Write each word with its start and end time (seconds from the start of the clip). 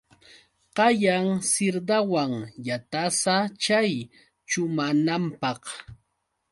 Kayan 0.77 1.27
sirdawan 1.51 2.31
watasa 2.65 3.35
chay 3.63 3.91
chumananpaq. 4.49 5.61